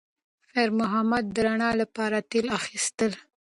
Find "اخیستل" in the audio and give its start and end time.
2.59-3.11